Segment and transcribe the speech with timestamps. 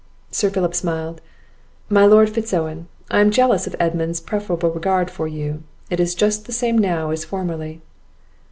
[0.31, 1.21] Sir Philip smiled:
[1.87, 6.15] "My Lord Fitz Owen, I am jealous of Edmund's preferable regard for you; it is
[6.15, 7.83] just the same now as formerly."